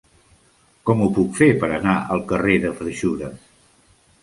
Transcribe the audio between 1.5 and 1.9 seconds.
per